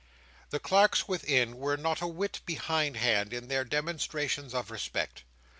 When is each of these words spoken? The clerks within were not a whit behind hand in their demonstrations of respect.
The 0.49 0.57
clerks 0.59 1.07
within 1.07 1.57
were 1.57 1.77
not 1.77 2.01
a 2.01 2.07
whit 2.07 2.41
behind 2.43 2.97
hand 2.97 3.33
in 3.33 3.49
their 3.49 3.63
demonstrations 3.63 4.51
of 4.55 4.71
respect. 4.71 5.25